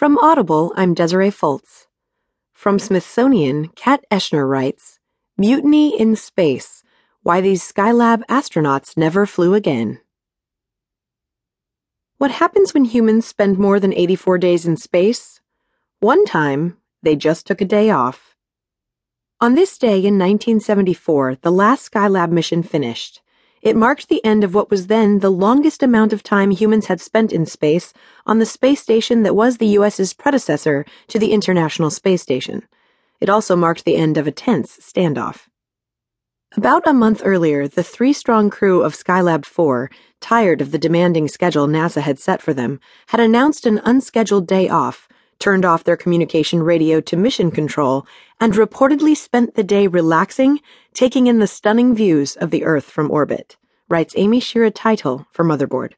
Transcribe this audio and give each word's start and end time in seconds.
From 0.00 0.16
Audible, 0.16 0.72
I'm 0.76 0.94
Desiree 0.94 1.30
Fultz. 1.30 1.86
From 2.54 2.78
Smithsonian, 2.78 3.68
Kat 3.76 4.02
Eschner 4.10 4.48
writes 4.48 4.98
Mutiny 5.36 5.94
in 6.00 6.16
Space 6.16 6.82
Why 7.22 7.42
These 7.42 7.70
Skylab 7.70 8.22
Astronauts 8.24 8.96
Never 8.96 9.26
Flew 9.26 9.52
Again. 9.52 10.00
What 12.16 12.30
happens 12.30 12.72
when 12.72 12.86
humans 12.86 13.26
spend 13.26 13.58
more 13.58 13.78
than 13.78 13.92
84 13.92 14.38
days 14.38 14.64
in 14.64 14.78
space? 14.78 15.42
One 15.98 16.24
time, 16.24 16.78
they 17.02 17.14
just 17.14 17.46
took 17.46 17.60
a 17.60 17.66
day 17.66 17.90
off. 17.90 18.34
On 19.38 19.54
this 19.54 19.76
day 19.76 19.98
in 19.98 20.16
1974, 20.16 21.40
the 21.42 21.52
last 21.52 21.92
Skylab 21.92 22.30
mission 22.30 22.62
finished. 22.62 23.20
It 23.62 23.76
marked 23.76 24.08
the 24.08 24.24
end 24.24 24.42
of 24.42 24.54
what 24.54 24.70
was 24.70 24.86
then 24.86 25.18
the 25.18 25.30
longest 25.30 25.82
amount 25.82 26.14
of 26.14 26.22
time 26.22 26.50
humans 26.50 26.86
had 26.86 27.00
spent 27.00 27.30
in 27.30 27.44
space 27.44 27.92
on 28.24 28.38
the 28.38 28.46
space 28.46 28.80
station 28.80 29.22
that 29.22 29.36
was 29.36 29.58
the 29.58 29.78
US's 29.78 30.14
predecessor 30.14 30.86
to 31.08 31.18
the 31.18 31.32
International 31.32 31.90
Space 31.90 32.22
Station. 32.22 32.66
It 33.20 33.28
also 33.28 33.56
marked 33.56 33.84
the 33.84 33.96
end 33.96 34.16
of 34.16 34.26
a 34.26 34.32
tense 34.32 34.78
standoff. 34.78 35.48
About 36.56 36.86
a 36.86 36.94
month 36.94 37.20
earlier, 37.22 37.68
the 37.68 37.82
three 37.82 38.12
strong 38.14 38.50
crew 38.50 38.82
of 38.82 38.94
Skylab 38.94 39.44
4, 39.44 39.90
tired 40.20 40.60
of 40.60 40.72
the 40.72 40.78
demanding 40.78 41.28
schedule 41.28 41.68
NASA 41.68 42.00
had 42.00 42.18
set 42.18 42.42
for 42.42 42.54
them, 42.54 42.80
had 43.08 43.20
announced 43.20 43.66
an 43.66 43.80
unscheduled 43.84 44.46
day 44.46 44.68
off, 44.68 45.06
turned 45.38 45.64
off 45.64 45.84
their 45.84 45.96
communication 45.96 46.62
radio 46.62 47.00
to 47.00 47.16
mission 47.16 47.50
control, 47.50 48.06
and 48.40 48.54
reportedly 48.54 49.16
spent 49.16 49.54
the 49.54 49.62
day 49.62 49.86
relaxing, 49.86 50.60
taking 50.92 51.26
in 51.26 51.38
the 51.38 51.46
stunning 51.46 51.94
views 51.94 52.36
of 52.36 52.50
the 52.50 52.64
Earth 52.64 52.84
from 52.84 53.10
orbit, 53.10 53.56
writes 53.90 54.14
Amy 54.16 54.38
Shira 54.38 54.70
Teitel 54.70 55.26
for 55.32 55.44
Motherboard. 55.44 55.92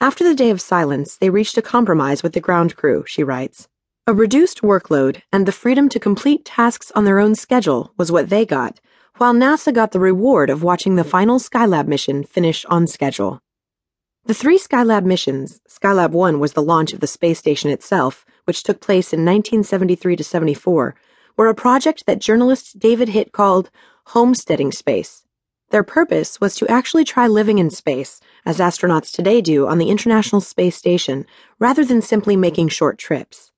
After 0.00 0.22
the 0.22 0.34
day 0.34 0.50
of 0.50 0.60
silence, 0.60 1.16
they 1.16 1.30
reached 1.30 1.56
a 1.56 1.62
compromise 1.62 2.22
with 2.22 2.34
the 2.34 2.40
ground 2.40 2.76
crew, 2.76 3.02
she 3.06 3.24
writes. 3.24 3.66
A 4.06 4.14
reduced 4.14 4.60
workload 4.60 5.22
and 5.32 5.44
the 5.44 5.52
freedom 5.52 5.88
to 5.88 5.98
complete 5.98 6.44
tasks 6.44 6.92
on 6.94 7.04
their 7.04 7.18
own 7.18 7.34
schedule 7.34 7.92
was 7.96 8.12
what 8.12 8.28
they 8.28 8.46
got, 8.46 8.78
while 9.16 9.34
NASA 9.34 9.74
got 9.74 9.92
the 9.92 10.00
reward 10.00 10.50
of 10.50 10.62
watching 10.62 10.96
the 10.96 11.02
final 11.02 11.38
Skylab 11.38 11.88
mission 11.88 12.22
finish 12.22 12.64
on 12.66 12.86
schedule. 12.86 13.40
The 14.26 14.34
three 14.34 14.58
Skylab 14.58 15.04
missions, 15.04 15.60
Skylab 15.68 16.10
1 16.10 16.38
was 16.38 16.52
the 16.52 16.62
launch 16.62 16.92
of 16.92 17.00
the 17.00 17.06
space 17.06 17.38
station 17.38 17.70
itself, 17.70 18.26
which 18.44 18.62
took 18.62 18.80
place 18.80 19.12
in 19.12 19.20
1973 19.20 20.16
to 20.16 20.24
74, 20.24 20.94
were 21.36 21.48
a 21.48 21.54
project 21.54 22.04
that 22.06 22.18
journalist 22.18 22.78
David 22.78 23.08
Hitt 23.08 23.32
called 23.32 23.70
homesteading 24.06 24.72
space. 24.72 25.24
Their 25.70 25.82
purpose 25.82 26.40
was 26.40 26.54
to 26.56 26.68
actually 26.68 27.04
try 27.04 27.26
living 27.26 27.58
in 27.58 27.70
space, 27.70 28.20
as 28.46 28.58
astronauts 28.58 29.12
today 29.12 29.40
do 29.40 29.66
on 29.66 29.78
the 29.78 29.90
International 29.90 30.40
Space 30.40 30.76
Station, 30.76 31.26
rather 31.58 31.84
than 31.84 32.00
simply 32.00 32.36
making 32.36 32.68
short 32.68 32.98
trips. 32.98 33.52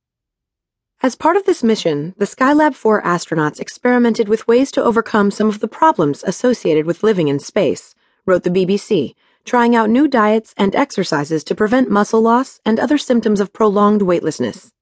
As 1.02 1.14
part 1.14 1.36
of 1.36 1.47
this 1.47 1.62
mission, 1.62 2.14
the 2.19 2.27
Skylab 2.27 2.75
4 2.75 3.02
astronauts 3.02 3.61
experimented 3.61 4.28
with 4.28 4.48
ways 4.48 4.70
to 4.72 4.83
overcome 4.83 5.30
some 5.30 5.48
of 5.48 5.61
the 5.61 5.69
problems 5.69 6.22
associated 6.27 6.84
with 6.84 7.02
living 7.02 7.28
in 7.28 7.39
space, 7.39 7.94
wrote 8.27 8.42
the 8.42 8.50
BBC 8.50 9.14
trying 9.45 9.74
out 9.74 9.91
new 9.91 10.06
diets 10.06 10.55
and 10.56 10.74
exercises 10.77 11.42
to 11.45 11.55
prevent 11.55 11.91
muscle 11.91 12.20
loss 12.20 12.61
and 12.64 12.78
other 12.78 12.98
symptoms 12.98 13.41
of 13.41 13.52
prolonged 13.52 14.02
weightlessness. 14.02 14.72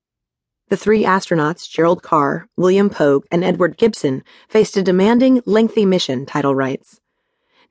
The 0.69 0.77
three 0.77 1.05
astronauts, 1.05 1.69
Gerald 1.69 2.03
Carr, 2.03 2.49
William 2.57 2.91
Pogue, 2.91 3.25
and 3.31 3.43
Edward 3.43 3.79
Gibson, 3.79 4.23
faced 4.49 4.77
a 4.77 4.83
demanding, 4.83 5.41
lengthy 5.47 5.87
mission, 5.87 6.27
Teitel 6.27 6.55
writes. 6.55 7.01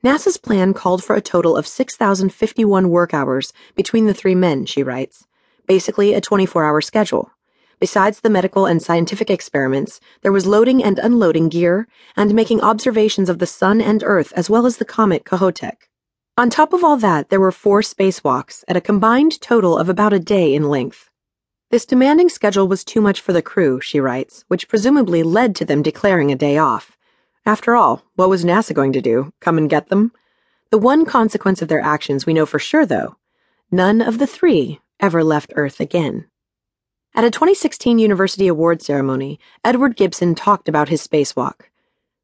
NASA's 0.04 0.36
plan 0.36 0.74
called 0.74 1.02
for 1.02 1.16
a 1.16 1.20
total 1.20 1.56
of 1.56 1.66
6,051 1.66 2.88
work 2.88 3.12
hours 3.12 3.52
between 3.74 4.06
the 4.06 4.14
three 4.14 4.36
men, 4.36 4.64
she 4.64 4.84
writes, 4.84 5.26
basically 5.66 6.14
a 6.14 6.20
24 6.20 6.64
hour 6.64 6.80
schedule. 6.80 7.32
Besides 7.80 8.20
the 8.20 8.30
medical 8.30 8.64
and 8.64 8.80
scientific 8.80 9.28
experiments, 9.28 9.98
there 10.22 10.30
was 10.30 10.46
loading 10.46 10.84
and 10.84 11.00
unloading 11.00 11.48
gear 11.48 11.88
and 12.16 12.34
making 12.34 12.60
observations 12.60 13.28
of 13.28 13.40
the 13.40 13.46
Sun 13.46 13.80
and 13.80 14.02
Earth 14.04 14.32
as 14.36 14.48
well 14.48 14.66
as 14.66 14.76
the 14.76 14.84
comet 14.84 15.24
Kohoutek. 15.24 15.88
On 16.36 16.48
top 16.48 16.72
of 16.72 16.84
all 16.84 16.96
that, 16.96 17.28
there 17.28 17.40
were 17.40 17.50
four 17.50 17.80
spacewalks 17.80 18.62
at 18.68 18.76
a 18.76 18.80
combined 18.80 19.40
total 19.40 19.76
of 19.76 19.88
about 19.88 20.12
a 20.12 20.20
day 20.20 20.54
in 20.54 20.68
length. 20.68 21.10
This 21.70 21.84
demanding 21.84 22.28
schedule 22.28 22.68
was 22.68 22.84
too 22.84 23.00
much 23.00 23.20
for 23.20 23.32
the 23.32 23.42
crew, 23.42 23.80
she 23.80 24.00
writes, 24.00 24.44
which 24.48 24.68
presumably 24.68 25.24
led 25.24 25.56
to 25.56 25.64
them 25.64 25.82
declaring 25.82 26.30
a 26.30 26.36
day 26.36 26.56
off. 26.56 26.97
After 27.48 27.74
all, 27.74 28.02
what 28.14 28.28
was 28.28 28.44
NASA 28.44 28.74
going 28.74 28.92
to 28.92 29.00
do? 29.00 29.32
Come 29.40 29.56
and 29.56 29.70
get 29.70 29.88
them? 29.88 30.12
The 30.70 30.76
one 30.76 31.06
consequence 31.06 31.62
of 31.62 31.68
their 31.68 31.80
actions 31.80 32.26
we 32.26 32.34
know 32.34 32.44
for 32.44 32.58
sure, 32.58 32.84
though 32.84 33.16
none 33.70 34.02
of 34.02 34.18
the 34.18 34.26
three 34.26 34.80
ever 35.00 35.24
left 35.24 35.54
Earth 35.56 35.80
again. 35.80 36.26
At 37.14 37.24
a 37.24 37.30
2016 37.30 37.98
University 37.98 38.48
Award 38.48 38.82
ceremony, 38.82 39.40
Edward 39.64 39.96
Gibson 39.96 40.34
talked 40.34 40.68
about 40.68 40.90
his 40.90 41.06
spacewalk. 41.06 41.70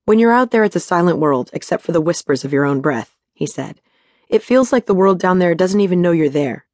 When 0.05 0.19
you're 0.19 0.31
out 0.31 0.51
there, 0.51 0.63
it's 0.63 0.77
a 0.77 0.81
silent 0.81 1.19
world, 1.19 1.49
except 1.55 1.83
for 1.83 1.93
the 1.93 2.03
whispers 2.03 2.45
of 2.45 2.53
your 2.53 2.67
own 2.67 2.83
breath, 2.83 3.17
he 3.33 3.47
said. 3.47 3.81
It 4.29 4.43
feels 4.43 4.73
like 4.73 4.85
the 4.85 4.93
world 4.93 5.21
down 5.21 5.39
there 5.39 5.55
doesn't 5.55 5.81
even 5.81 6.03
know 6.03 6.13
you're 6.13 6.29
there. 6.29 6.67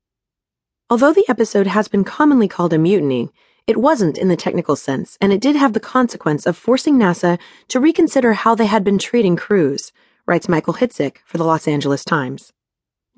Although 0.90 1.12
the 1.12 1.28
episode 1.28 1.68
has 1.68 1.86
been 1.86 2.02
commonly 2.02 2.48
called 2.48 2.72
a 2.72 2.78
mutiny, 2.78 3.30
it 3.66 3.76
wasn't 3.76 4.18
in 4.18 4.28
the 4.28 4.36
technical 4.36 4.76
sense, 4.76 5.16
and 5.20 5.32
it 5.32 5.40
did 5.40 5.56
have 5.56 5.72
the 5.72 5.80
consequence 5.80 6.46
of 6.46 6.56
forcing 6.56 6.96
NASA 6.96 7.38
to 7.68 7.80
reconsider 7.80 8.32
how 8.32 8.54
they 8.54 8.66
had 8.66 8.84
been 8.84 8.98
treating 8.98 9.36
crews, 9.36 9.92
writes 10.26 10.48
Michael 10.48 10.74
Hiltzik 10.74 11.18
for 11.24 11.38
the 11.38 11.44
Los 11.44 11.68
Angeles 11.68 12.04
Times. 12.04 12.52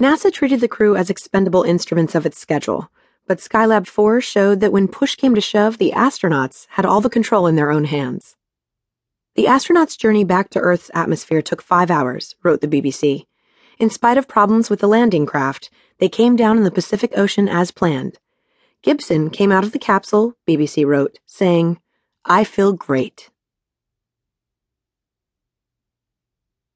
NASA 0.00 0.32
treated 0.32 0.60
the 0.60 0.68
crew 0.68 0.96
as 0.96 1.10
expendable 1.10 1.62
instruments 1.62 2.14
of 2.14 2.26
its 2.26 2.38
schedule, 2.38 2.90
but 3.26 3.38
Skylab 3.38 3.86
4 3.86 4.20
showed 4.20 4.60
that 4.60 4.72
when 4.72 4.88
push 4.88 5.14
came 5.14 5.34
to 5.34 5.40
shove, 5.40 5.78
the 5.78 5.92
astronauts 5.94 6.66
had 6.70 6.84
all 6.84 7.00
the 7.00 7.10
control 7.10 7.46
in 7.46 7.56
their 7.56 7.70
own 7.70 7.84
hands. 7.84 8.36
The 9.34 9.44
astronauts' 9.46 9.96
journey 9.96 10.24
back 10.24 10.50
to 10.50 10.58
Earth's 10.58 10.90
atmosphere 10.92 11.40
took 11.40 11.62
five 11.62 11.90
hours, 11.90 12.34
wrote 12.42 12.60
the 12.60 12.68
BBC. 12.68 13.26
In 13.78 13.90
spite 13.90 14.18
of 14.18 14.28
problems 14.28 14.68
with 14.68 14.80
the 14.80 14.88
landing 14.88 15.24
craft, 15.24 15.70
they 15.98 16.08
came 16.08 16.36
down 16.36 16.58
in 16.58 16.64
the 16.64 16.70
Pacific 16.70 17.12
Ocean 17.16 17.48
as 17.48 17.70
planned. 17.70 18.18
Gibson 18.82 19.30
came 19.30 19.52
out 19.52 19.62
of 19.62 19.70
the 19.70 19.78
capsule, 19.78 20.34
BBC 20.48 20.84
wrote, 20.84 21.20
saying, 21.24 21.78
I 22.24 22.42
feel 22.42 22.72
great. 22.72 23.30